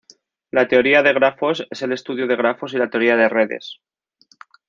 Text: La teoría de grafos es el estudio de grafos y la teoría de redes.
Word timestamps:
La 0.49 0.67
teoría 0.67 1.03
de 1.03 1.13
grafos 1.13 1.67
es 1.69 1.83
el 1.83 1.91
estudio 1.91 2.25
de 2.25 2.35
grafos 2.35 2.73
y 2.73 2.77
la 2.79 2.89
teoría 2.89 3.15
de 3.15 3.29
redes. 3.29 3.81